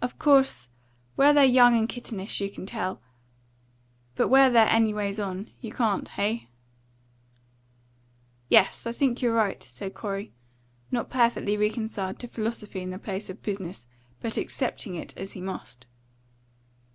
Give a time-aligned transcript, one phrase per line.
[0.00, 0.70] Of course,
[1.14, 3.02] where they're young and kittenish, you can tell;
[4.14, 6.08] but where they're anyways on, you can't.
[6.08, 6.48] Heigh?"
[8.48, 10.32] "Yes, I think you're right," said Corey,
[10.90, 13.86] not perfectly reconciled to philosophy in the place of business,
[14.22, 15.84] but accepting it as he must.